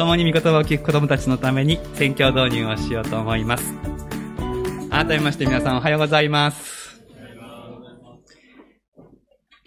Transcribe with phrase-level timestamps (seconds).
[0.00, 3.74] 共に御言葉を聞く子供たちのために宣教導入をしようと思います。
[4.88, 7.02] 改めまして皆さんおはようございます。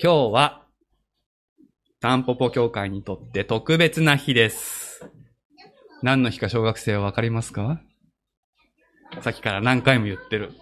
[0.02, 0.64] 今日は、
[2.02, 5.08] タンポポ教会にとって特別な日です。
[6.02, 7.80] 何の日か小学生はわかりますか？
[9.22, 10.54] さっきから何回も言ってる。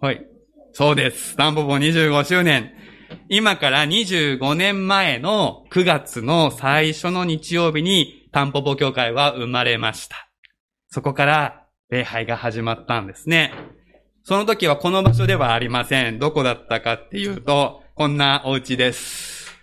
[0.00, 0.24] はい。
[0.72, 1.34] そうです。
[1.36, 2.74] タンポポ25周年。
[3.28, 10.28] 今から25年前の9月の最初の日曜日にタンポポ教会は生まれました。
[10.90, 13.50] そこから礼拝が始まったんですね。
[14.24, 16.18] その時はこの場所ではありません。
[16.18, 19.56] どこだったかっていうと、こんなお家です。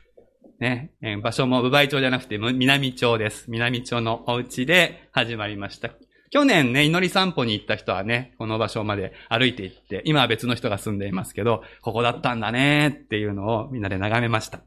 [0.59, 0.91] ね、
[1.21, 3.45] 場所も部梅町じゃなくて南町です。
[3.47, 5.91] 南町のお家で始まりました。
[6.31, 14.61] 去年ね、祈り散歩に行った人はね、この場所まで歩いて行って、今は別の人が住んでいますけど、ここだったんだねっていうのをみんなで眺めました。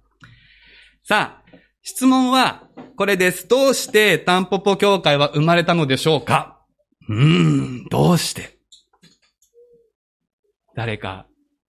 [1.02, 1.45] さあ、
[1.88, 2.64] 質問は、
[2.96, 3.46] これです。
[3.46, 6.60] どうしてタンポポ教会は生まれたのでしょうか？
[7.08, 8.58] うーん、どうして？
[10.74, 11.28] 誰か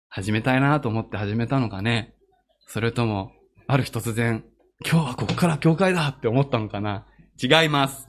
[0.08, 2.16] 始めたいなと思って始めたのかね？
[2.66, 3.34] それとも、
[3.68, 4.46] ある日突然、
[4.90, 7.06] 今日はここから教会だって思ったのかな？
[7.44, 8.08] 違います。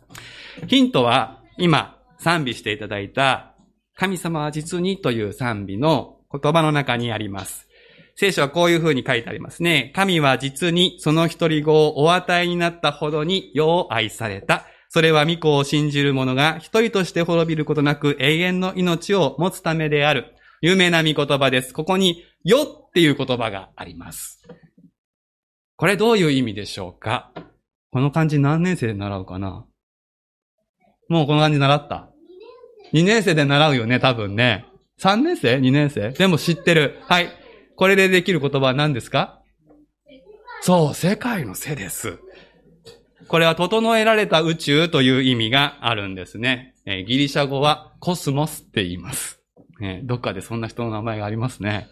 [0.68, 3.56] ヒントは、今、賛美していただいた、
[3.96, 7.65] 神様は実にという賛美の言葉の中にあります。
[8.18, 9.92] 聖書はこういう風に書いてありますね。
[9.94, 14.64] 神は実にその一人子をお与えになったほどに世を愛された。
[14.88, 20.34] それは御子を信じる者が一人として滅びることなく永遠の命を持つためである。
[20.62, 21.74] 有名な御言葉です。
[21.74, 24.42] ここに、よっていう言葉があります。
[25.76, 27.32] これどういう意味でしょうか？
[27.90, 29.66] この漢字何年生で習うかな？
[31.10, 32.08] もうこの感じ習った
[32.94, 34.64] ？2年生で習うよね、多分ね。
[35.00, 36.12] 3年生 ?2 年生？
[36.12, 36.98] でも知ってる。
[37.02, 37.28] はい。
[37.76, 39.40] これでできる言葉は何ですか？
[40.62, 42.18] そう、世界の背です。
[43.28, 46.74] これは整えられた宇宙という意味があるんですね。
[46.86, 49.40] えギリシャ語はコスモスって言います。
[49.80, 51.88] ね、どっかでそんな人の名前がありますね。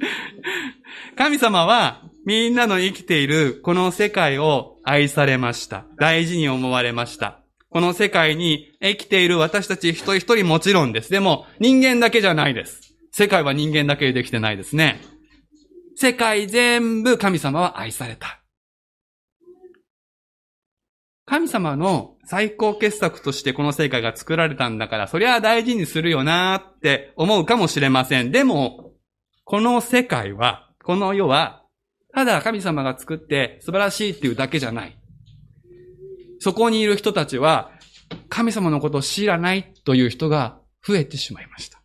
[1.16, 5.86] 神様はみんなの生きているこの世界を愛されました。
[5.96, 7.40] 大事に思われました。
[7.70, 11.10] この世界に生きている私たち一人一人もちろんです。
[11.10, 12.89] でも、人間だけじゃないです。
[13.10, 15.00] 世界は人間だけでできてないですね。
[15.96, 18.40] 世界全部神様は愛された。
[21.26, 28.32] 神様の最高傑作としてこの世界が作られたんだから、そりゃ大事にするよなって思うかもしれません。
[28.32, 28.94] でも、
[29.44, 31.64] この世界は、この世は、
[32.12, 34.98] ただ神様が作って素晴らしいっていうだけじゃない。
[36.40, 37.70] そこにいる人たちは、
[38.28, 41.79] 神様のことを知らないという人が増えてしまいました。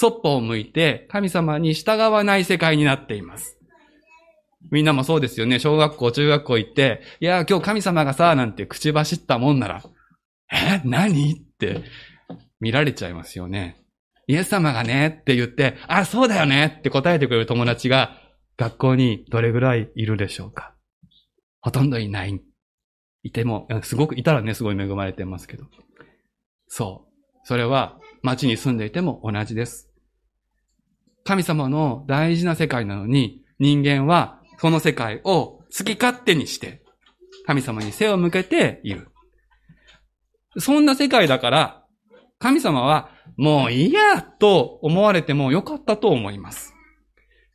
[0.00, 3.58] そっぽを向いて神様に従わない世界になっています。
[4.70, 5.58] みんなもそうですよね。
[5.58, 9.82] 小学校、中学校行って、いや、今日神様がさ、なんて口走ったもんなら、
[10.50, 10.80] え？
[10.86, 11.34] 何？
[11.34, 11.82] って
[12.60, 13.76] 見られちゃいますよね。
[14.26, 16.76] イエス様がねって言って、あ、そうだよね？
[16.78, 18.16] って答えてくれる友達が
[18.56, 20.74] 学校にどれぐらいいるでしょうか？
[21.60, 22.40] ほとんどいない。
[23.22, 25.64] いても、すごく、いたらね、すごい恵まれてますけど。
[26.68, 27.40] そう。
[27.44, 29.89] それは、街に住んでいても同じです。
[31.24, 36.82] 神様の大事な世界なのに、人間はその世界を好き勝手にして、
[37.46, 39.08] 神様に背を向けている。
[40.58, 41.84] そんな世界だから、
[42.38, 46.74] 神様は、もういいや、と思われてもよかったと思います。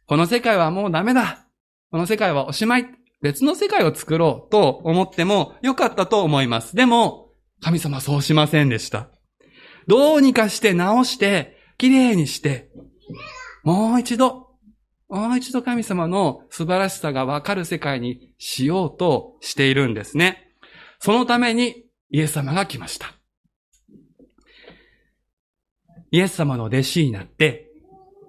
[0.07, 1.47] この世界はもうダメだ。
[1.91, 2.87] この世界はおしまい。
[3.21, 6.75] 別の世界を作ろうと思ってもよかったと思います。
[6.75, 9.09] でも、神様はそうしませんでした。
[9.87, 12.69] どうにかして直して、きれいにして、
[13.65, 14.51] もう一度、
[15.09, 20.51] もう一度神様の素晴らしさがわかる世界にしようとしているんですね。
[20.99, 23.15] そのためにイエス様が来ました。
[26.11, 27.71] イエス様の弟子になって、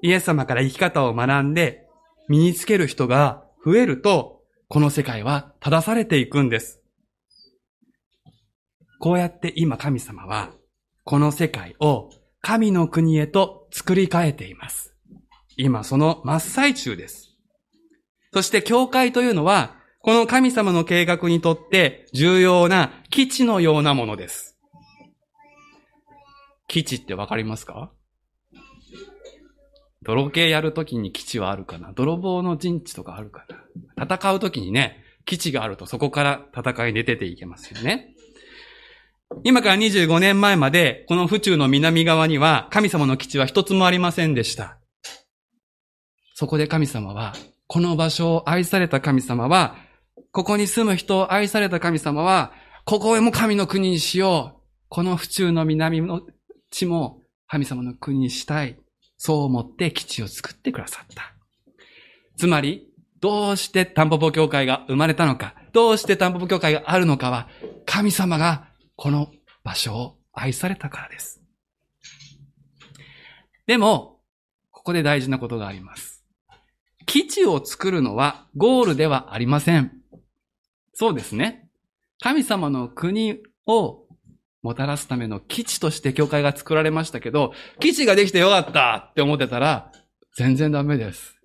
[0.00, 1.86] イエス様から生き方を学んで
[2.28, 6.80] 身につける人が増えると、この世界は正されていくんです。
[9.00, 10.52] こうやって今神様は、
[11.04, 12.08] この世界を
[12.40, 14.95] 神の国へと作り変えています。
[15.56, 17.32] 今その真っ最中です。
[18.32, 24.56] そして教会というのは、この神様の計画にとって重要な基地のようなものです。
[26.68, 27.90] 基地ってわかりますか？
[30.02, 31.92] 泥系やるときに基地はあるかな？
[31.92, 33.46] 泥棒の陣地とかあるか
[33.96, 34.04] な？
[34.04, 38.14] 戦うときにね、基地があるとそこから戦いに出ていけますよね。
[39.42, 44.75] 今から25年前まで、この府中の南側には神様の基地は一つもありませんでした。
[46.38, 47.32] そこで神様は、
[47.66, 49.74] この場所を愛された神様は、
[50.32, 52.52] ここに住む人を愛された神様は、
[52.84, 54.62] ここへも神の国にしよう。
[54.90, 56.20] この府中の南の
[56.70, 58.78] 地も神様の国にしたい。
[59.16, 61.32] そう思って基地を作ってくださった。
[62.36, 62.86] つまり、
[63.22, 67.48] どうしてタンポポ教会が生まれたのか、どうしてタンポポ教会があるのかは、
[67.86, 69.30] 神様がこの
[69.64, 71.40] 場所を愛されたからです。
[73.66, 74.20] でも、
[74.70, 76.15] ここで大事なことがあります。
[77.16, 79.90] 基地を作るのはゴールではありません。
[80.92, 81.66] そうですね。
[82.20, 84.04] 神様の国を
[84.60, 89.92] もたらすための基地として教会が作られましたけど、基地ができてよかったって思ってたら、
[90.36, 91.40] 全然ダメです。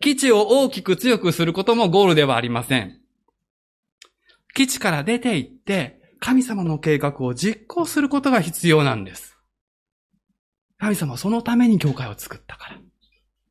[0.00, 2.98] 基地を大きく強くすることもゴールではありません。
[4.54, 9.38] 基地から出て行って、神様の計画を実行することが必要なんです。
[10.78, 12.87] 神様はそのために教会を作ったから。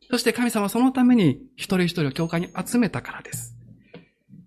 [0.09, 3.55] そして神様はそのために一人一人を教会に集めたからです。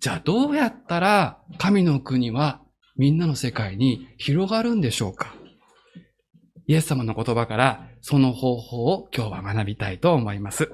[0.01, 2.63] じゃあどうやったら神の国は
[2.97, 5.35] みんなの世界に広がるんでしょうか？
[6.67, 10.71] イエス様の言葉からその方法を今日は学びたいと思います。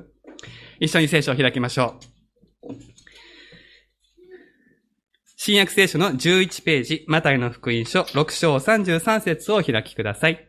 [0.79, 1.97] 一緒に聖書を開きましょ
[2.63, 2.75] う。
[5.37, 10.49] 新約聖書の11ページ、マタイの福音書6章33節を開きください。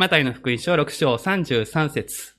[0.00, 2.32] マタイの福音書6章33節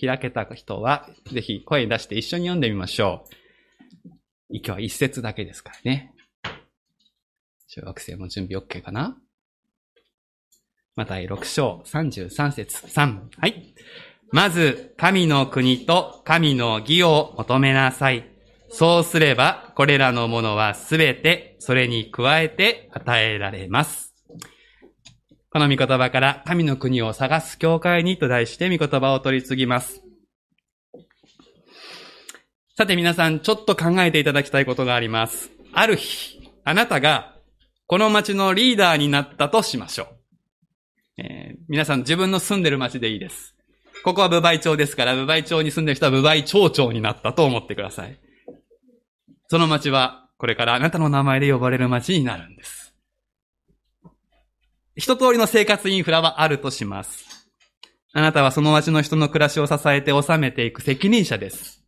[0.00, 3.24] 開けた人は、ぜひ声出して一緒に読んでみましょ
[4.52, 4.54] う。
[4.54, 6.14] 今日は一節だけですからね。
[7.70, 9.16] 中学生も準備 OK かな？
[10.94, 13.20] マタイ6章33節3。
[13.36, 13.74] はい。
[14.30, 18.30] まず、神の国と神の義を求めなさい。
[18.70, 24.07] そうすれば、これらのものはすべて、それに加えて与えられます。
[25.50, 30.02] この御言葉から神の国を探す教会にと題して御言葉を取り次ぎます。
[32.76, 35.50] さて皆さん、ちょっと考えていただきたいことがあります。
[35.72, 37.34] ある日、あなたが
[37.86, 41.22] この町のリーダーになったとしましょう。
[41.22, 43.54] えー、皆さん自分の住んでる町でいいです。
[44.04, 48.18] ここは部梅町ですから、部梅町に住んでる人は部梅町長になったと思ってください。
[49.48, 52.87] その町はこれからあなたの名前で呼ばれる町になるんです。
[54.98, 57.48] 一通りの生活インフラはあるとします。
[58.12, 61.84] あなたはその町の人の暮らしを支えて収めていく責任者です。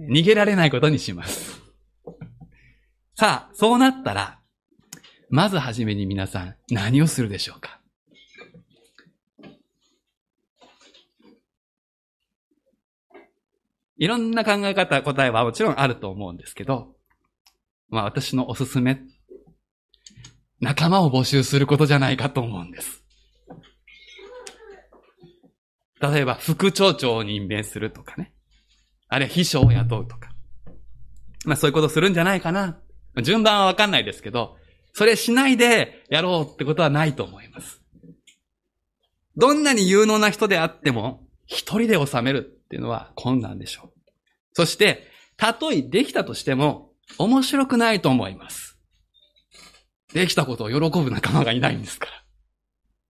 [0.00, 1.62] 逃げられないことにします。
[3.14, 4.40] さあ、そうなったら、
[5.28, 7.80] まずはじめに皆さん何をするでしょうか？
[13.96, 16.96] いろんな考え方、答えはもちろんあると思うんですけど、
[17.90, 19.00] まあ私のおすすめ
[20.60, 23.02] 仲間を募集することじゃないかと思うんです。
[26.00, 28.32] 例えば、副町長を任命するとかね。
[29.08, 30.30] あるいは秘書を雇うとか。
[31.44, 32.80] まあそういうことするんじゃないかな。
[33.22, 34.56] 順番はわかんないですけど、
[34.92, 37.82] それしないでやろうってことはないと思います。
[39.36, 44.10] どんなに有能な人であっても、一人で収めるっていうのは困難でしょう。
[44.52, 48.69] そして、たとえできたとしても、面白くないと思います。
[50.12, 52.12] できたことを喜ぶ仲間がいないんですから。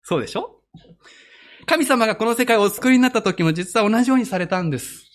[0.03, 0.61] そうでしょ？
[1.65, 5.05] 神様がこの世界をお作りになった時も実は同じようにされたんです。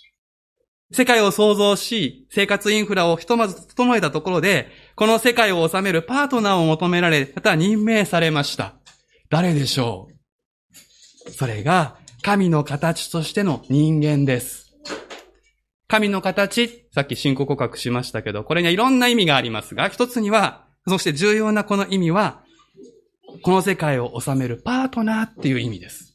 [0.92, 8.74] 世界を創造し、生活インフラをひとまず整えたところで、この世界を治めるパートナーを求められ、また任命されました。
[9.30, 10.08] 誰でしょ
[11.26, 11.30] う？
[11.32, 14.76] それが、神の形としての人間です。
[15.88, 22.42] 神の形、さっき信仰告白しましたけど、これにはいろんな意味がありますが、一つには、そして重要なこの意味は、
[23.42, 26.14] この世界を治めるパートナーっていう意味です。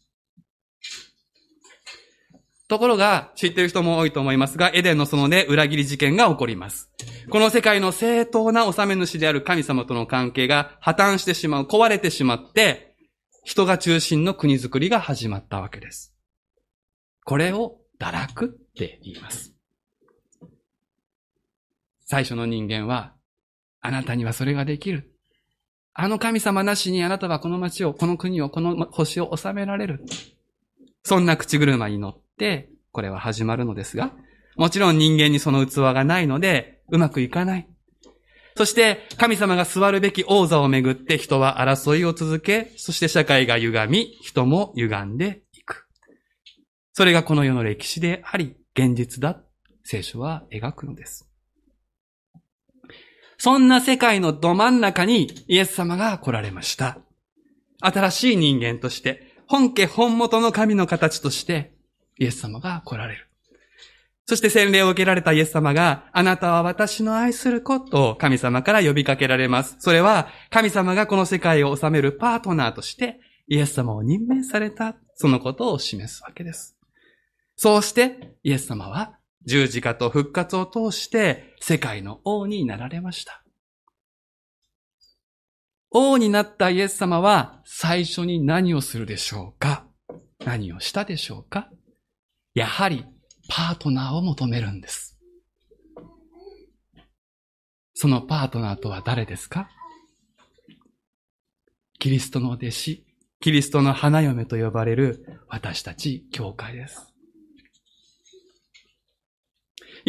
[2.68, 6.92] ところが、知ってる人も多いと思いますが、エデンの園で裏切り事件が起こります。
[7.32, 12.96] この世界の正当な治め主である神様との関係が破綻してしまう、壊れてしまって、
[13.44, 16.14] 人が中心の国づくりが始まったわけです。
[17.26, 19.56] これを堕落って言います。
[22.06, 23.16] 最初の人間は
[23.82, 25.14] あなたにはそれができる。
[25.94, 30.06] あの神様なしにあなたはこの町を、この国を、この星を治められる。
[31.04, 34.14] そんな口車に乗って、これは始まるのですが、
[34.56, 37.68] もちろん人間にその器がないので、うまくいかない。
[38.56, 45.88] そして、神様が座るべき王座をめぐって人は争いを続け、そして社会が歪み、人も歪んでいく。
[46.94, 49.42] それがこの世の歴史であり、現実だ。
[49.84, 51.29] 聖書は描くのです。
[53.40, 57.00] そんな世界のど真ん中にイエス様が来られました。
[57.82, 61.74] 新しい人間として、本家本元の神の形として、
[62.20, 63.30] イエス様が来られる。
[64.26, 69.78] そして洗礼を受けられたイエス様が、あなたは私の愛する子と神様から呼びかけられます。
[69.80, 76.76] それは、神様がこの世界を治めるパートナーとして、イエス様を任命された、そのことを示すわけです。
[77.56, 83.44] そうして、イエス様は十字架と復活を通して世界の王になられました。
[85.92, 89.88] 王になったイエス様は最初に何をするでしょうか？
[90.46, 91.70] 何をしたでしょうか？
[92.54, 93.06] やはり
[93.48, 95.18] パートナーを求めるんです。
[97.96, 99.70] そのパートナーとは誰ですか？
[101.98, 103.06] キリストの弟子、
[103.42, 107.09] キリストの花嫁と呼ばれる私たち教会です。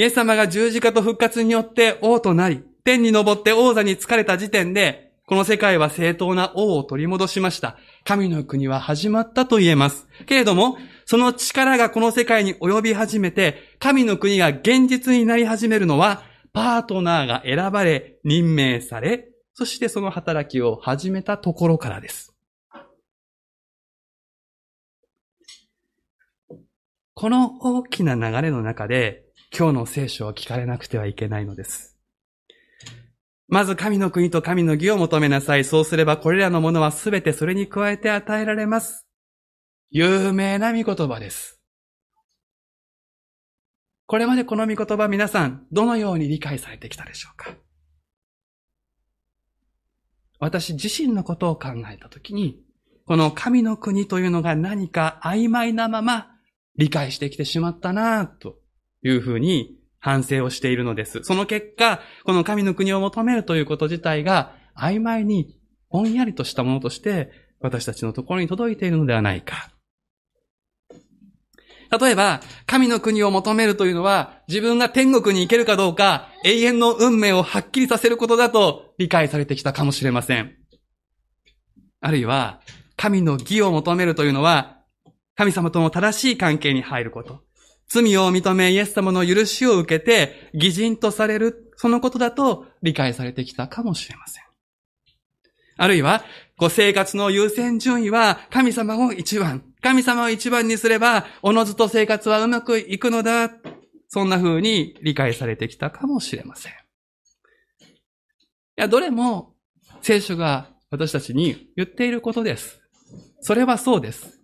[0.00, 7.76] イエス様が十字架と復活によって王となり、天に昇って王座に疲れた時点で、この世界は正当な王を取り戻しました。
[8.04, 10.09] 神の国は始まったと言えます。
[10.25, 16.23] けれども、その力がこの世界に及び始めて、神の国が現実になり始めるのは、
[16.54, 22.35] パートナーが選ばれ、任命され、そしてその働きを始めたところからです。
[27.12, 29.26] この大きな流れの中で、
[29.57, 31.97] 今日の聖書を聞かれなくてはいけないのです。
[33.49, 35.64] まず神の国と神の義を求めなさい。
[35.64, 39.09] そうすればこれらのものはすべてそれに加えて与えられます。
[39.90, 41.61] 有名な御言葉です。
[44.07, 47.57] これまでこの御言葉皆さん、どのように理解されてきたでしょうか？
[50.38, 52.62] 私自身のことを考えたときに、
[53.04, 56.28] この神の国というのが何か曖昧なまま
[56.76, 58.60] 理解してきてしまったなぁと
[59.02, 61.23] いうふうに反省をしているのです。
[61.23, 65.57] その結果、この神の国を求めるということ自体が曖昧に
[65.90, 67.30] ぼんやりとしたものとして
[67.61, 69.71] 私たちのところに届いているのではないか。
[71.99, 80.54] 例えば、神の国を求めるというのは、自分が天国に行けるかどうか、永遠の運命をはっきりさせることだと理解されてきたかもしれません。
[82.00, 82.61] あるいは、
[82.97, 84.78] 神の義を求めるというのは、
[85.35, 87.42] 神様との正しい関係に入ること。
[87.91, 94.45] 罪を認め、イエス様の許しを受けて、偽人とされる、そのことだと理解されてきたかもしれません。
[95.77, 96.23] あるいは、
[96.57, 99.65] ご生活の優先順位は神様を一番。
[99.83, 103.51] 神様を一番にすれば、おのずと生活はうまくいくのだ。
[104.07, 106.73] そんな風に理解されてきたかもしれません。
[106.73, 106.75] い
[108.77, 109.57] や、どれも
[110.03, 112.81] 聖書が私たちに言っていることです。
[113.41, 114.41] それはそうです。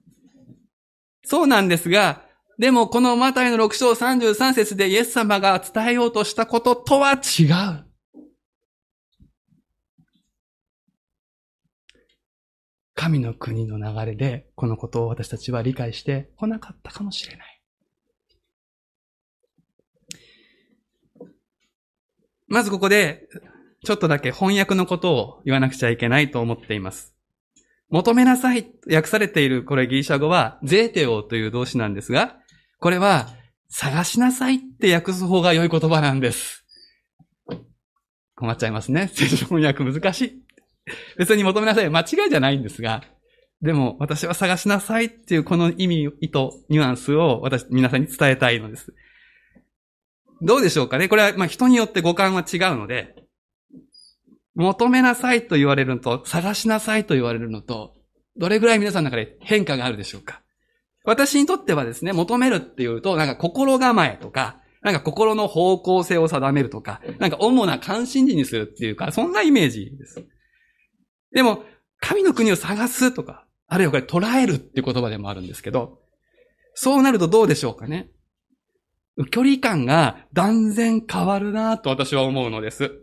[1.24, 2.25] そうなんですが、
[2.58, 7.84] でもこのマタイの6章33節でイエス様が伝えようとしたこととは違う。
[12.94, 17.56] 神の国の流れでこのことを私たちは理解してこなかったかもしれない。
[22.48, 23.28] まずここで、
[23.84, 27.12] ちょっとだけ翻訳のことを言わなくちゃいけないと思っています。
[27.88, 32.38] 求めなさい、訳されている、これギリシャ語は、ゼーテオという動詞なんですが、
[32.78, 33.28] これは、
[33.68, 36.64] 探しなさいって訳す方が良い言葉なんです。
[38.34, 39.10] 困っちゃいますね。
[39.12, 40.42] 聖書翻訳難しい。
[41.16, 41.90] 別に求めなさい。
[41.90, 43.02] 間違いじゃないんですが、
[43.62, 48.94] でも私は探しなさいっていうこの意味、意図、ニュアンスを私、皆さんに伝えたいのです。
[50.42, 53.14] どうでしょうかねこれは、まあ、人によって五感は違うので、
[54.54, 57.94] 求めなさいと言われるのと、探しなさいと言われるのと、
[58.36, 60.42] どれぐらい皆さんの中で変化があるでしょうか
[61.06, 70.26] 私にとってはですね、求めるっていうと、なんか心構えとか、なんか心の方向性を定めるとか、なんか主な関心事にするっていうか、そんなイメージです。
[71.32, 71.64] でも、
[72.00, 76.00] 神の国を探すとか、あるいはこれ捉えるっていう言葉でもあるんですけど、
[76.74, 78.10] そうなるとどうでしょうかね。
[79.30, 83.00] 距離感が断然変わるなと私は思うのです。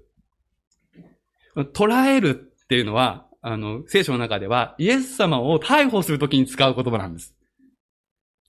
[1.74, 7.33] 捉えるっていうのは、あの、聖書の中では、イエス様を逮捕するときに使う言葉なんです。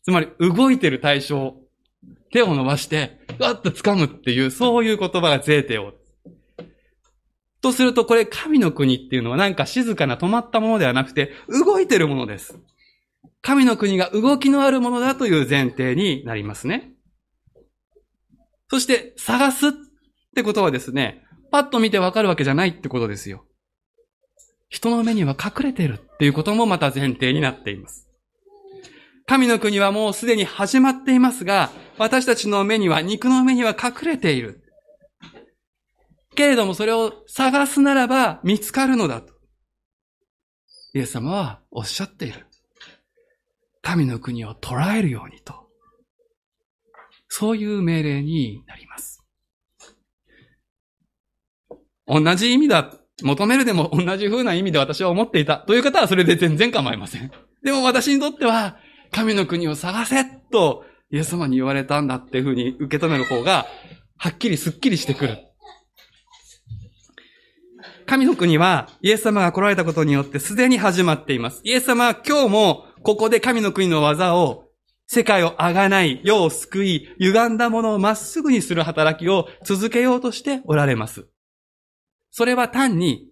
[0.05, 1.57] つまり、動いてる対象、
[2.31, 5.95] 手を伸ばして、ガッと掴むっていう、そういう言葉がゼーテを。
[7.63, 12.59] とすると、これ、神の国っていうのはなんか静かな止まったものではなくて、動いてるものです。
[13.41, 16.93] 神の国が動きのあるものだという前提になりますね。
[18.69, 19.73] そして、探すっ
[20.35, 23.47] てことはですね、パッと見てわかるわけじゃないってことですよ。
[24.69, 28.09] 人の目には隠れてるっていうこともまた前提になっています。
[29.27, 34.65] 神の国はもうすでに始まっていますが、私たちの目には、肉の目には隠れている。
[36.35, 39.33] けれどもそれを探すならば見つかるのだと。
[40.95, 42.47] イエス様はおっしゃっている。
[43.83, 45.55] 神の国を捉えるようにと。
[47.29, 49.25] そういう命令になります。
[52.07, 52.95] 同じ意味だ。
[53.23, 55.59] 求めるでも同じ風な意味で私は思っていた。
[55.59, 57.31] という方はそれで全然構いません。
[57.63, 58.77] でも私にとっては、
[59.15, 63.65] 神の国を探せと、イエス様に言われたんだっていう風に受け止める方が、
[64.17, 65.39] はっきりすっきりしてくる。
[68.07, 71.61] 神の国は、イエス様が来られたことによってすでに始まっています。
[71.63, 74.65] イエス様は今日も、ここで神の国の技を、
[75.07, 81.29] 世界をあがない、世を救い、歪んだものをまっすぐにする働きを続けようとしておられます。
[82.33, 83.29] それは単に、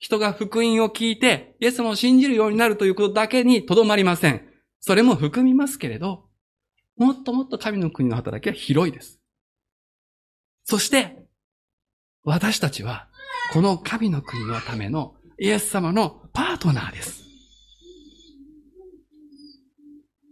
[0.00, 4.53] 人が福音を聞いて、イエス様を信じるようになるということだけにとどまりません。
[4.86, 6.26] それも含みますけれど、
[6.98, 9.18] もっともっと神の国の働きは広いです。
[10.64, 11.24] そして、
[12.22, 13.08] 私たちは、
[13.54, 17.24] この神の国のためのイエス様のパートナーです。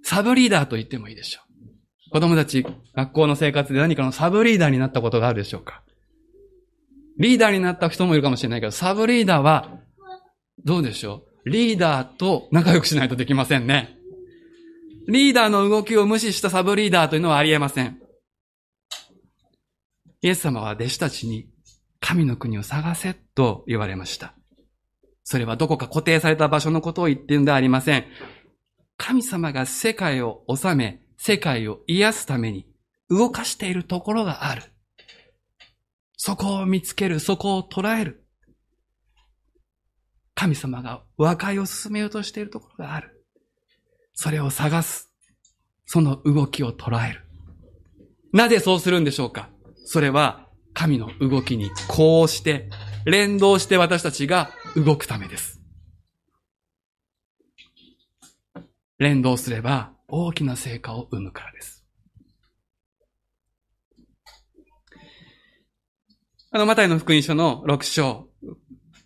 [0.04, 1.40] サブリーダーと言ってもいいでしょ
[2.08, 2.10] う。
[2.10, 5.82] 子供たち、学校の生活で何かのサブリーダーになったことがあるでしょうか
[7.16, 9.78] リーダーになった人もいるかもしれないけど、サブリーダーは、
[10.62, 14.01] どうでしょうリーダーと仲良くしないとできませんね。
[15.08, 17.98] リーダーの動きを無視したサブリーダーというのはありえません。
[20.20, 21.48] イエス様は弟子たちに
[22.00, 24.34] 神の国を探せと言われました。
[25.24, 28.04] それはどこか固定された場所のことを言っているんではありません。
[28.96, 32.66] 神様が世界を治め、世界を癒すために
[33.08, 34.62] 動かしているところがある。
[36.16, 38.24] そこを見つける、そこを捉える。
[40.34, 43.21] 神様が和解を進めようとしているところがある。
[44.14, 45.10] それを探す。
[45.86, 47.24] その動きを捉える。
[48.32, 49.50] なぜそうするんでしょうか？
[49.84, 52.70] それは神の動きにこうして
[53.04, 55.60] 連動して私たちが動くためです。
[58.98, 61.84] 連動すれば大きな成果を生むからです。
[66.52, 68.28] あの、マタイの福音書の6章、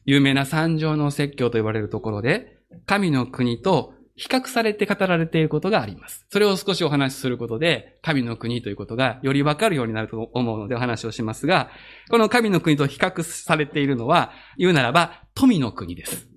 [0.04, 6.26] 有名な三条の説教と言われるところで、神の国と比較されて語られていることがあります。
[6.30, 11.70] それを少しお話しすることで、神の国ということがよりわかるようになると思うのでお話をしますが、
[12.10, 16.28] この神の国と比較されているのは、言うならば、富の国です。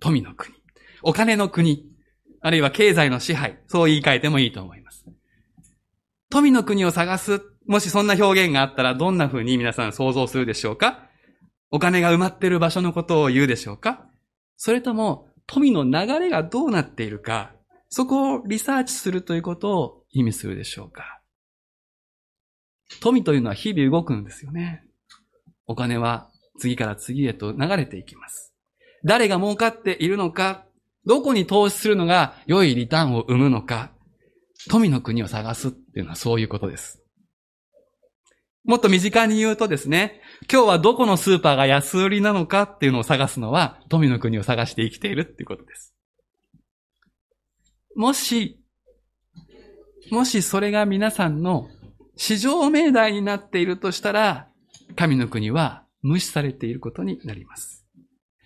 [0.00, 0.54] 富の国。
[1.02, 1.84] お金の国。
[2.40, 3.58] あるいは経済の支配。
[3.66, 5.04] そう言い換えてもいいと思います。
[6.30, 11.08] 富の国を探すもしそんな表現があったらどんな風に皆さん想像するでしょうか？
[11.70, 14.06] お金が埋まっている場所のことを言うでしょうか？
[14.56, 17.52] それとも富の流れがどうなっているか、
[17.88, 21.20] そこをリサーチするということを意味するでしょうか
[23.00, 24.84] 富というのは日々動くんですよね。
[25.66, 28.54] お金は次から次へと流れていきます。
[29.04, 30.66] 誰が儲かっているのか、
[31.06, 33.92] どこに投資するのが良いリターンを生むのか、
[34.68, 37.02] 富の国を探すっていうのはそういうことです。
[38.68, 40.20] もっと身近に言うとですね、
[40.52, 45.94] 今日はどこのスーパーが安売りなのかっていうのを探すのは、富の国を探して生きているっていうことです。
[47.96, 48.60] もし、
[50.10, 51.68] もしそれが皆さんの
[52.14, 54.48] 市場命題になっているとしたら、
[54.96, 57.86] 神の国は無視されていることになります。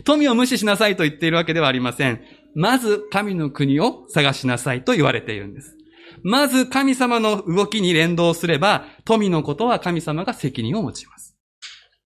[0.04, 2.20] 富を無視しなさいと言っているわけではありません。
[2.54, 5.76] まず神の国を探しなさいと言われているんです。
[6.24, 11.37] まず神様の動きに連動すれば、富のことは神様が責任を持ちます。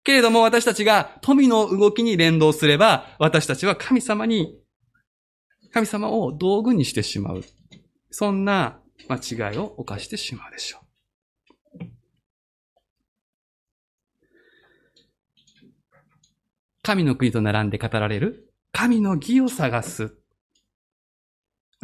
[0.04, 4.58] けれども私たちが富の動きに連動すれば、私たちは神様に、
[5.72, 7.42] 神様を道具にしてしまう。
[8.10, 10.80] そんな間違いを犯してしまうでしょう。
[16.82, 20.10] 神の国と並んで語られる神の義を探す。
[20.10, 20.16] こ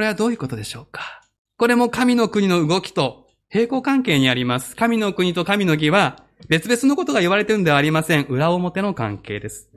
[0.02, 1.19] れはどういうことでしょうか？
[1.60, 4.74] これも神の国の動きと平行関係にあります。
[4.74, 8.24] 神の国と神の義は別々のことが言われてるんではありません。
[8.28, 9.70] 裏表の関係です。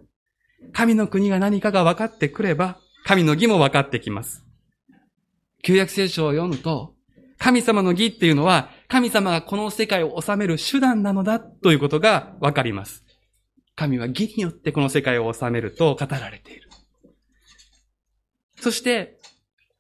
[0.72, 4.46] 神の国が何かが分かってくれば、神の義も分かってきます。
[5.62, 6.94] 旧約聖書を読むと、
[7.38, 13.04] 神様の義っていうのは、神様がこの世界を治める手段なのだということが分かります。
[13.76, 16.70] 神は義によってこの世界を治めると語られている。
[18.62, 19.20] そして、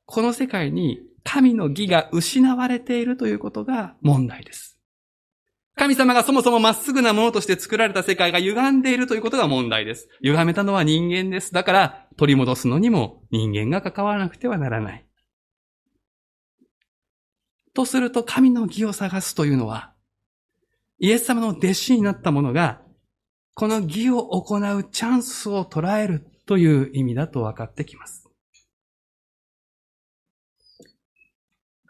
[0.05, 4.77] この世界に神の義が失われているということが問題です。
[5.75, 10.07] 神様がそもそもまっすぐなものとして作られた世界が歪んでいるということが問題です。
[10.21, 11.51] 歪めたのは人間です。
[11.51, 15.05] だから取り戻すのにも人間が関わらなくてはならない。
[17.73, 19.93] とすると神の義を探すというのは、
[20.99, 22.81] イエス様の弟子になった者が
[23.55, 28.22] この義を行うチャンスを捉えるという意味だと分かってきます。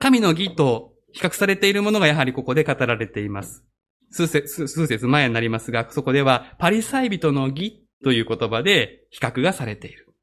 [0.03, 3.63] 神の義と比較されているものがやはりここで語られています。
[4.11, 10.13] 数節、数節前になりますが、そこではパリサイ人の義という言葉で比較がされている。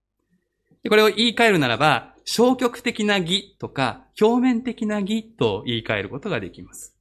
[0.86, 6.94] これを言い換えるならば、消極的な義とか表面的な義と言い換えることができます。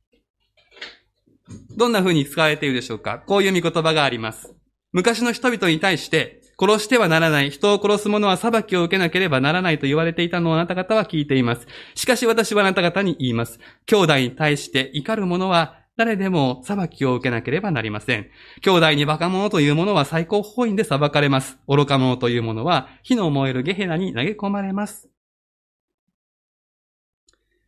[1.76, 3.20] どんな風に使われているでしょうか？
[3.28, 4.56] こういう見言葉があります。
[4.94, 11.68] 昔の人々に対して、殺してはならない、人を殺す者は裁きを受けなければならないと言われていたのをあなた方は聞いています。
[11.96, 13.60] しかし私はあなた方に言います。
[13.86, 18.30] 兄弟に対して怒る者は誰でも裁きを受けなければなりません。
[18.62, 21.58] 兄弟にバカ者という者は最高法院で裁かれます。
[21.68, 25.10] 愚か者という者は火の燃えるゲヘナに投げ込まれます。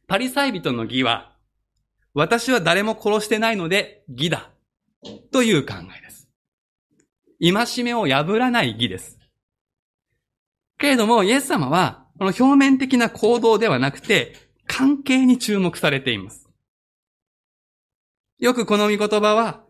[0.08, 1.38] パリサイ人の義は、
[2.14, 4.50] 私は誰も殺してないので義だ。
[5.32, 6.01] という考え。
[7.42, 9.18] 戒めを破らない義です。
[10.78, 14.36] けれども、イエス様は、この表面的な行動ではなくて、
[14.68, 16.48] 関係に注目されています。
[18.40, 19.64] よくこの見言葉は、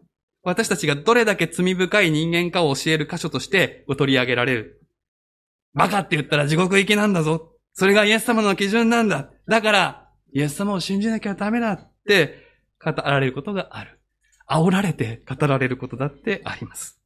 [0.43, 4.81] 私たちがどれだけ罪深い人間かを教える箇所として取り上げられる。
[5.73, 7.53] バカって言ったら地獄行きなんだぞ。
[7.73, 9.29] それがイエス様の基準なんだ。
[9.47, 12.45] だから、イエス様を信じなきゃダメだって
[12.84, 13.99] 語られることがある。
[14.49, 17.00] 煽られて語られることだってあります。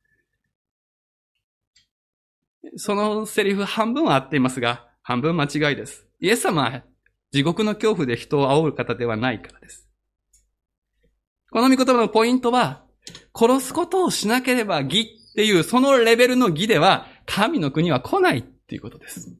[2.77, 6.07] そのセリフ半分は合っていますが、半分間違いです。
[6.19, 6.83] イエス様は
[7.31, 9.87] 地獄の恐怖で人を煽る方ではないからです。
[11.51, 12.85] この御言葉のポイントは、
[13.37, 15.01] 殺すことをしなければ義
[15.31, 19.37] っていうそのレベルの義では神の国は来ないっていうことです。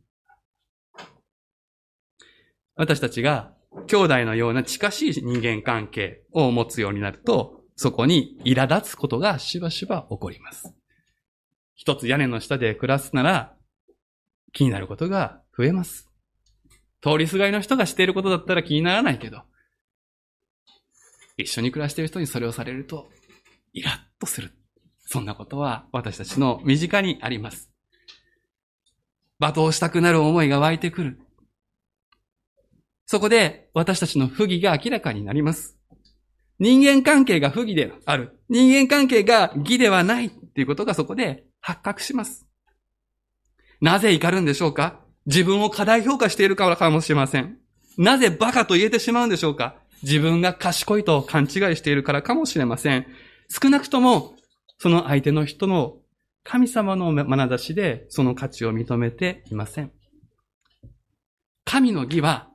[2.75, 3.53] 私たちが
[3.87, 10.73] 兄弟のような近しい人間関係を持つようになると、そこに苛立つことがしばしば起こります。
[11.75, 13.53] 一つ屋根の下で暮らすなら、
[14.53, 16.09] 気になることが増えます。
[17.01, 19.41] 通りすがりの人がしていることだったら気にならないけど、
[21.37, 23.09] 一緒に暮らしている人にそれをされると、
[23.73, 24.53] イラッとする。
[25.05, 27.69] そんなことは私たちの身近にあります。
[29.39, 31.19] 罵倒したくなる思いが湧いてくる。
[33.05, 35.77] そこで私たちの不義が明らかになります。
[36.57, 38.39] 人間関係が不義である。
[38.49, 42.45] 人間関係が義ではないっていうことがそこで発覚します。
[43.81, 44.99] なぜ怒るんでしょうか？
[45.25, 47.57] 自分を過大評価しているからかもしれません。
[47.97, 49.75] なぜバカと言えてしまうんでしょうか？
[50.03, 53.07] 自分が賢いと勘違いしているからかもしれません。
[53.49, 54.35] 少なくとも、
[54.77, 55.97] その相手の人の
[56.43, 59.91] 神様の眼差しでその価値を認めていません。
[61.63, 62.47] 神の義は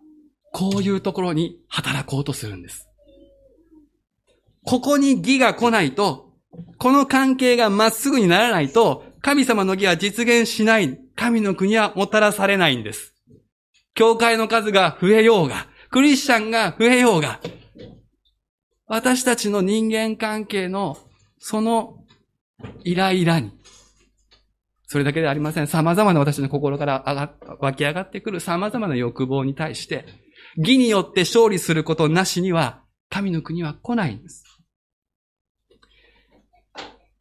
[0.53, 2.89] こういうところに働こうとするんです。
[4.65, 6.30] ここに義が来ないと、
[6.79, 10.99] この関係がまっすぐにならないと、神様の義は実現しない。
[11.15, 13.15] 神の国はもたらされないんです。
[13.95, 17.41] 教会の数が増えようが、クリスチャンが増えようが、
[18.87, 20.99] 私たちの人間関係の
[21.39, 22.05] その
[22.83, 23.53] イライラに、
[24.87, 25.67] それだけではありません。
[25.67, 30.07] 様々な私の心から上が湧き上がってくる様々な欲望に対して、
[30.57, 34.45] 義によって勝利することなしには、神の国は来ないんです。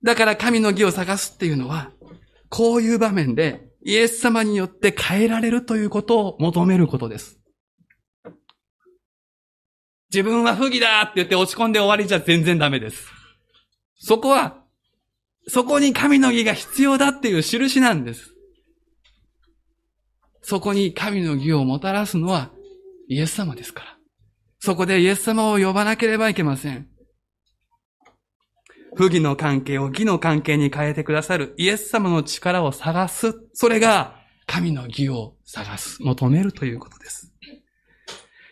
[0.04, 1.92] だから神の義を探すっていうのは、
[2.50, 7.40] こういう場面でイエス様によって変えられるということを求めることです。
[10.12, 13.08] 自分は不義だって言って落ち込んで終わりじゃ全然ダメです。
[13.96, 14.64] そこは、
[15.48, 18.34] そこに神の義が必要だっていう印なんです。
[20.42, 22.50] そこに神の義をもたらすのは
[23.08, 23.98] イエス様ですから。
[24.60, 26.88] そこでイエス様を呼ばなければいけません。
[29.00, 33.34] 不義の関係を義の関係に変えてくださるイエス様の力を探す。
[33.54, 37.32] それが神の義を探す、求めるということです。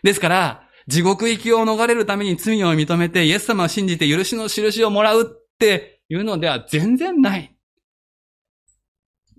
[0.02, 7.54] ですから、地獄行きを逃れるために罪を認めてイエス様を信じて許しの印をもらうっていうのでは全然ない。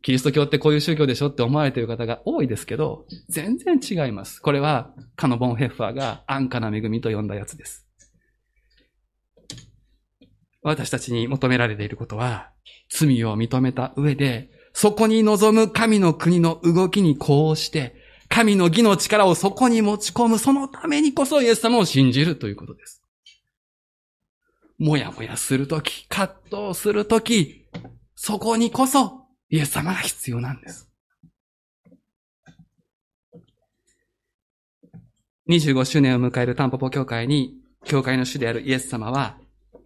[0.03, 4.41] キリスト教ってこういう宗教でしょって思われている方が多いですけど、全然違います。
[4.43, 7.88] これは、カノボン・ヘッファーが安価な恵みと呼んだやつです。
[10.61, 12.51] 私たちに求められていることは、
[12.89, 17.95] 罪を認めた上で、そこに望む神の国の動きにこうして、
[18.27, 23.01] 神の義の力をそこに持ち込む、そのためにこそイエス様を信じるということです。
[24.77, 26.35] もやもやするとき、葛
[26.69, 27.65] 藤するとき、
[28.15, 30.89] そこにこそイエス様が必要なんです。
[35.49, 39.37] 25周年を迎えるタンポポ教会に、教会の主であるイエス様は、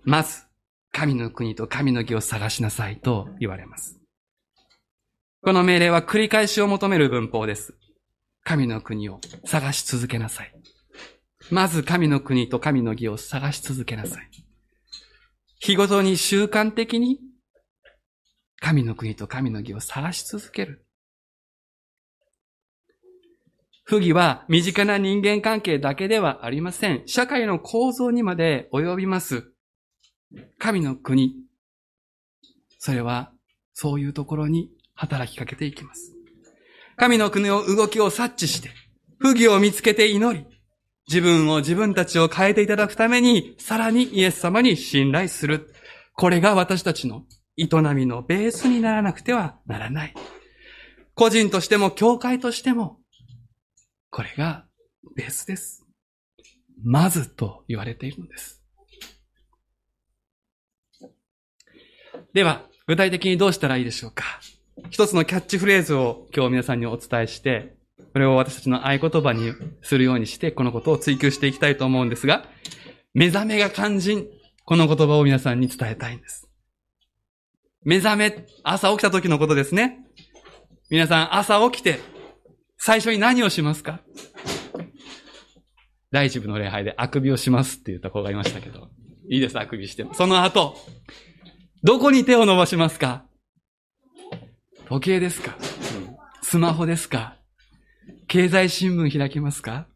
[0.04, 0.43] まず、
[0.94, 4.00] 神の国と神の義を探しなさいと言われます。
[5.42, 7.76] この命令は繰り返しを求める文法です。
[8.44, 10.54] 神の国を探し続けなさい。
[11.50, 14.30] まず神の国と神の義を探し続けなさい。
[15.60, 17.20] 日ごとに習慣的に
[18.62, 20.86] 神の国と神の義を探し続ける。
[23.84, 27.02] 不義は身近な人間関係だけではありません。
[27.08, 29.53] 社会の構造にまで及びます。
[30.58, 31.36] 神の国。
[32.80, 33.32] それは
[33.74, 36.14] そういうところに働きかけていきます。
[36.96, 38.70] 神の国の動きを察知して、
[39.18, 40.46] 不義を見つけて祈り、
[41.08, 45.74] 自分を自分たちを変えていただくために、さらにイエス様に信頼する。
[46.16, 47.24] これが私たちの
[47.58, 50.14] 営みのベースにならなくてはならない。
[51.16, 53.00] 個人としても、教会としても、
[54.10, 54.66] これが
[55.16, 55.86] ベースです。
[56.84, 58.63] まずと言われているのです。
[62.34, 64.24] では、具体的にどうしたらいいでしょうか？
[64.90, 67.76] 一つのキャッチフレーズを今日皆さんにお伝えして、
[68.12, 72.48] これを私たちの合言葉にするようにして、このことを追求していきたいと思うんですが、
[73.14, 74.26] 目覚めが肝心。
[74.66, 76.50] この言葉を皆さんに伝えたいんです。
[77.84, 80.00] 目覚め、朝起きた時のことですね。
[80.90, 82.00] 皆さん朝起きて、
[82.78, 84.00] 最初に何をしますか？
[86.10, 88.90] 第一部の礼拝であくびをしますって言った子がいましたけど。
[89.30, 90.16] いいです、あくびしても。
[90.16, 90.76] その後、
[91.86, 93.26] どこに手を伸ばしますか？
[94.88, 95.58] 時計ですか？
[96.42, 97.36] スマホですか？
[98.30, 99.88] 経済新聞開きますか？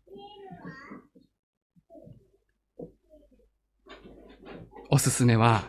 [4.89, 5.63] おすすめは、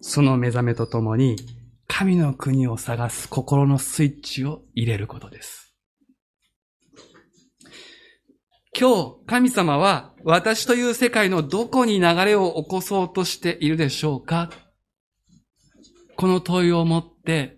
[0.00, 1.36] その目覚めとともに、
[1.86, 5.74] 神の国を探す心のスイッチを入れることです。
[8.74, 14.48] 今日、神様は私という世界のどこに流れを起こそうとしているでしょうか？
[16.22, 17.56] この問いを持って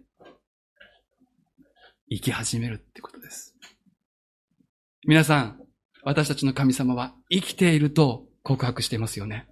[2.11, 3.55] 生き始めるってことです。
[5.07, 5.61] 皆さん、
[6.03, 9.46] 私たちの神様は生きていると告白していますよね。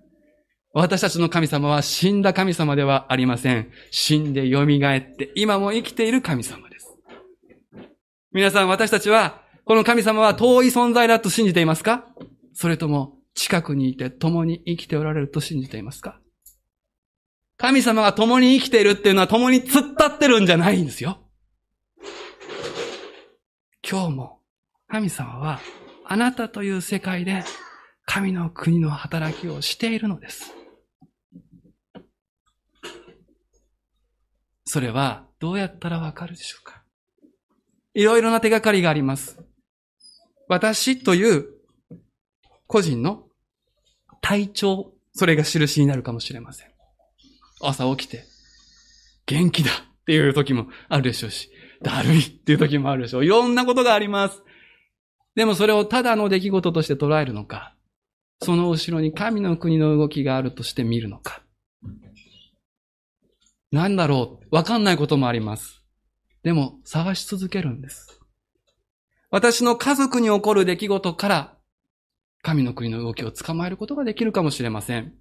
[0.73, 3.71] 私たちの神様は死んだ神様ではありません。
[3.91, 4.67] 死んで蘇っ
[5.15, 6.97] て今も生きている神様です。
[8.33, 12.07] 皆さん、私たちはこの神様は遠い存在だと信じていますか？
[12.55, 16.19] それとも近くにいて共に生きておられると信じていますか？
[17.63, 21.19] 神様が共に生きているっていうのは共に突っ立ってるんじゃないんですよ。
[23.89, 24.41] 今日も
[24.89, 25.61] 神様は
[26.05, 27.45] あなたという世界で
[28.05, 30.53] 神の国の働きをしているのです。
[34.65, 36.83] それはどうやったらわかるでしょうか？
[37.95, 39.39] いろいろな手がかりがあります。
[40.49, 41.47] 私という
[42.67, 43.29] 個人の
[44.21, 46.72] 体調、それが印になるかもしれません。
[47.63, 48.25] 朝起きて、
[49.27, 51.51] 元気だっていう時もあるでしょうし、
[51.83, 53.25] だるいっていう時もあるでしょう。
[53.25, 54.43] いろんなことがあります。
[55.35, 57.75] でもそれをただの出来事として捉えるのか、
[58.43, 61.43] その後ろに神の国の動きがあるとして見るのか。
[63.71, 65.83] なんだろうわかんないこともあります。
[66.43, 68.21] でも探し続けるんです。
[69.31, 71.57] 私の家族に起こる出来事から
[72.43, 75.15] 神の国の動きを捕まえることができるかもしれません。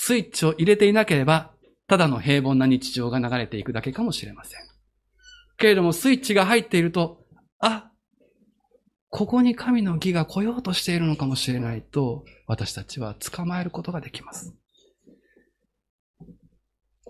[0.00, 1.50] スイッチを入れていなければ、
[1.88, 4.60] ただの平凡な日常が流れていくだけかもしれません。
[5.56, 7.26] けれどもスイッチが入っていると、
[7.58, 7.90] あ、
[9.10, 14.54] ここに神の義が来ようとしているのかもしれないと、私たちは捕まえることができます。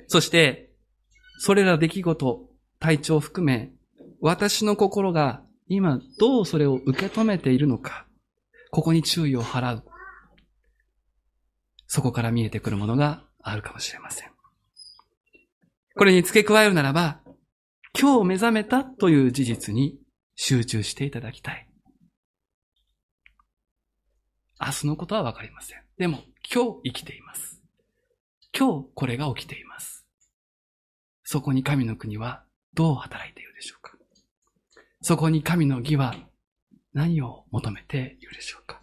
[0.07, 0.71] そして、
[1.41, 2.49] それら出来事、
[2.81, 3.71] 体調を含め、
[4.23, 8.07] 私の心が今どうそれを受け止めているのか、
[8.71, 9.85] ここに注意を払う。
[11.89, 14.31] そこから見えてくるものがあるかもしれません。
[15.97, 17.21] これに付け加えるならば、
[17.99, 19.99] 今日目覚めたという事実に
[20.37, 21.69] 集中していただきたい。
[24.61, 25.79] 明日のことはわかりません。
[25.97, 26.19] でも
[26.55, 27.61] 今日生きています。
[28.57, 30.07] 今日これが起きています。
[31.25, 33.93] そこに神の国はどう働いているでしょうか
[35.01, 36.15] そこに神の義は
[36.93, 38.78] 何を求めているでしょうか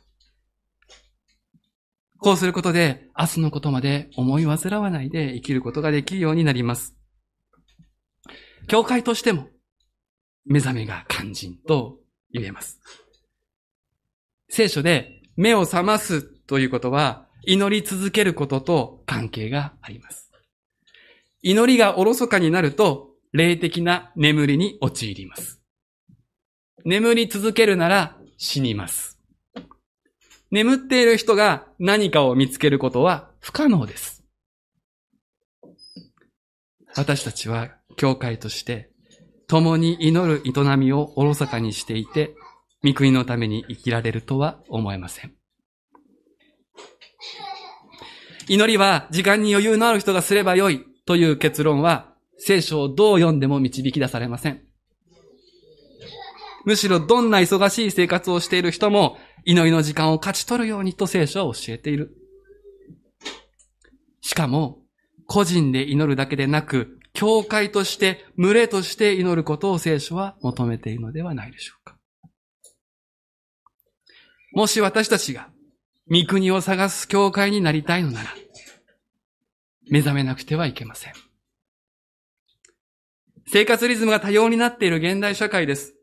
[2.26, 6.96] こうすることで、明日のことまで思い煩わないで生きることができるようになります。
[8.66, 9.50] 教会としても、
[10.44, 12.00] 目覚めが肝心と
[12.32, 12.82] 言えます。
[14.50, 20.32] 聖書で目を覚ますということは、祈り続けることと関係があります。
[21.44, 25.62] 祈りがおろそかになると、霊的な眠りに陥ります。
[26.86, 29.15] 眠り続けるなら死にます。
[30.56, 34.24] 眠っている人が何かを見つけることは不可能です。
[36.96, 38.90] 私たちは教会として
[39.48, 42.36] 共に祈る営みをおろそかにしていて、
[42.86, 45.34] 御国のために生きられるとは思えません。
[48.48, 54.65] 祈りは時間に余裕のある人がすればよいという結論は聖書をどう読んでも導き出されません。
[56.66, 62.18] むしろどんな忙しい生活をしている人も祈りの時間を勝ち取るようにと聖書は教えている。
[64.22, 64.80] しかも、
[65.28, 71.98] 個人で祈るだけでなく、教会として、群れとして祈ることを聖書は求めているのではないでしょうか。
[74.52, 75.50] もし私たちが、
[76.10, 78.30] 御国を探す教会になりたいのなら、
[79.90, 81.14] 目覚めなくてはいけません。
[83.48, 85.95] 生活リズムが多様になっている現代社会です。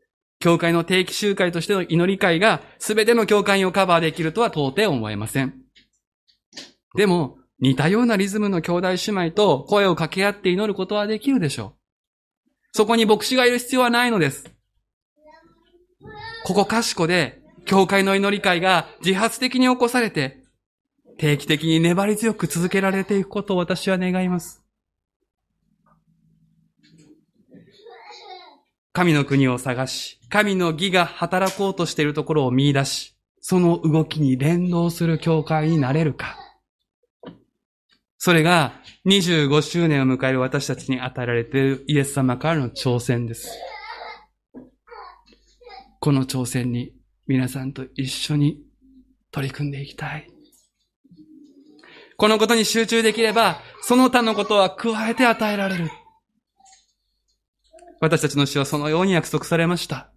[0.43, 5.53] 教会の定期集会としての祈り会が全ての教会をカバーできるとは到底思えません。
[6.97, 11.79] でも、似たようなリズムの兄弟姉妹と声を掛け合って祈ることはできるでしょう。
[12.73, 14.51] そこに牧師がいる必要はないのです。
[16.43, 20.43] ここかしこで、教会の祈り会が自発的に起こされて、
[21.17, 24.61] 定期的に粘り強く続けられていくことを私は願います。
[28.91, 36.39] 神の国を探し、神の義が働こうとしているところを見出し、その動きに連動する教会になれるか。
[38.17, 38.73] それが
[39.05, 43.47] 25周年を迎える私たちに与えられているイエス様からの挑戦です。
[45.99, 46.95] この挑戦に
[47.27, 48.57] 皆さんと一緒に
[49.31, 50.27] 取り組んでいきたい。
[52.17, 55.91] このことに集中できれば、その他のことは加えて与えられる。
[58.01, 60.12] 私たちの主はそのように約束されました。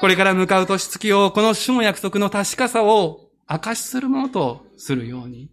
[0.00, 5.50] これから向かう年月を、この主の約束の確かさを証しするものとするように、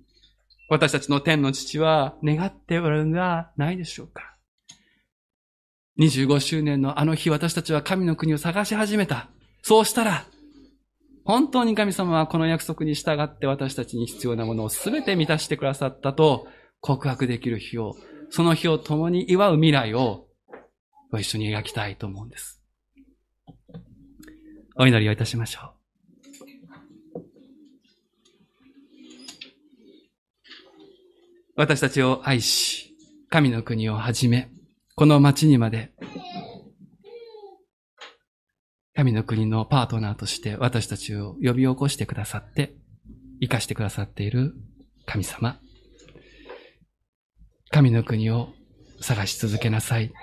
[0.69, 4.38] 私たちの天の父は願っておるのではないでしょうか。
[5.99, 9.29] 25周年のあの日私たちは神の国を探し始めた。
[9.63, 10.25] そうしたら、
[11.25, 16.47] 本当に神様はこの約束に従って私たちに必要なものを全て満たしてくださったと
[16.79, 17.97] 告白できる日を、
[18.29, 20.27] その日を共に祝う未来を
[21.12, 22.57] ご一緒に描きたいと思うんです。
[24.80, 25.78] お祈りをいたしましょう。
[31.56, 32.96] 私たちを愛し、
[33.30, 34.52] 神の国をはじめ、
[34.96, 35.92] この町にまで、
[38.96, 42.76] 神の国のパートナーとして私たちを呼び起こしてくださって、
[43.42, 44.54] 生かしてくださっている
[45.08, 45.60] 神様。
[47.72, 48.50] 神の国を
[49.02, 50.13] 探し続けなさい。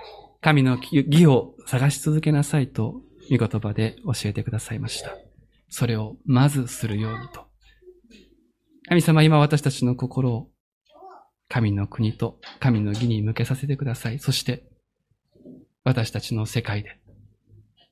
[0.41, 5.15] 神の義を探し続けなさいと、御言葉で教えてくださいました。
[5.69, 7.45] それをまずするようにと。
[8.87, 10.49] 神様、今私たちの心を
[11.49, 14.19] 神の国と神の義に向けさせてください。
[14.19, 14.63] そして、
[15.83, 16.99] 私たちの世界で、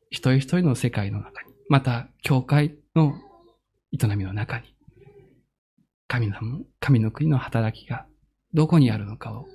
[0.10, 3.16] 一人一人の世界の中に、また、教会の
[3.92, 4.76] 営みの中に、
[6.08, 6.36] 神の、
[6.80, 8.06] 神の国の働きが
[8.54, 9.48] どこにあるのかを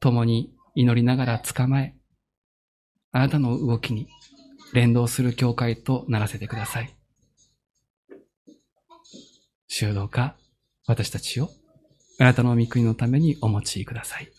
[0.00, 1.96] 共に祈りながら捕まえ、
[3.12, 4.08] あなたの動きに
[4.72, 6.94] 連動する教会とならせてください。
[9.68, 10.36] 修道家
[10.86, 11.50] 私たちを
[12.18, 14.30] あなたの御国のためにお持ちください。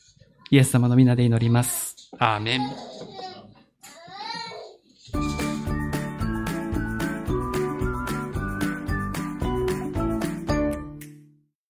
[0.50, 2.10] イエス様の皆で祈ります。
[2.18, 3.37] アーメン。